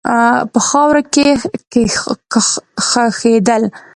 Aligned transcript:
په 0.53 0.59
خاوره 0.67 1.01
کښې 1.13 1.83
خښېدل 2.89 3.63